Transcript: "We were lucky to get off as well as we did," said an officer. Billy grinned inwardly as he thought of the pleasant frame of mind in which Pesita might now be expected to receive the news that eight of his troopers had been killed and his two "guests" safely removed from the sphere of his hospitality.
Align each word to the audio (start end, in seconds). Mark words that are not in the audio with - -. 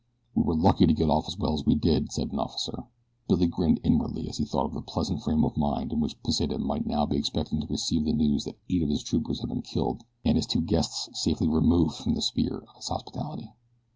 "We 0.33 0.41
were 0.41 0.55
lucky 0.55 0.87
to 0.87 0.93
get 0.93 1.11
off 1.11 1.27
as 1.27 1.37
well 1.37 1.53
as 1.53 1.63
we 1.63 1.75
did," 1.75 2.11
said 2.11 2.31
an 2.31 2.39
officer. 2.39 2.85
Billy 3.27 3.45
grinned 3.45 3.79
inwardly 3.83 4.27
as 4.27 4.37
he 4.39 4.45
thought 4.45 4.65
of 4.65 4.73
the 4.73 4.81
pleasant 4.81 5.21
frame 5.21 5.45
of 5.45 5.55
mind 5.55 5.93
in 5.93 5.99
which 5.99 6.19
Pesita 6.23 6.57
might 6.57 6.87
now 6.87 7.05
be 7.05 7.17
expected 7.17 7.61
to 7.61 7.67
receive 7.67 8.05
the 8.05 8.11
news 8.13 8.45
that 8.45 8.57
eight 8.67 8.81
of 8.81 8.89
his 8.89 9.03
troopers 9.03 9.41
had 9.41 9.49
been 9.49 9.61
killed 9.61 10.01
and 10.25 10.37
his 10.37 10.47
two 10.47 10.61
"guests" 10.61 11.07
safely 11.13 11.47
removed 11.47 11.97
from 11.97 12.15
the 12.15 12.23
sphere 12.23 12.57
of 12.67 12.75
his 12.77 12.87
hospitality. 12.87 13.51